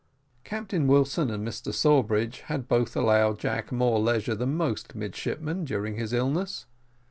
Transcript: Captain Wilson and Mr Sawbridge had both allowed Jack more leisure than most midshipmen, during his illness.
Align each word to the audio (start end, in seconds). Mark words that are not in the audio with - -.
Captain 0.43 0.87
Wilson 0.87 1.29
and 1.29 1.47
Mr 1.47 1.71
Sawbridge 1.71 2.39
had 2.47 2.67
both 2.67 2.95
allowed 2.95 3.37
Jack 3.37 3.71
more 3.71 3.99
leisure 3.99 4.33
than 4.33 4.55
most 4.55 4.95
midshipmen, 4.95 5.63
during 5.63 5.95
his 5.95 6.11
illness. 6.11 6.65